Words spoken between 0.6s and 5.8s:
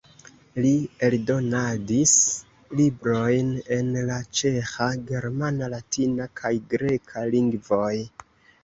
Li eldonadis librojn en la ĉeĥa, germana,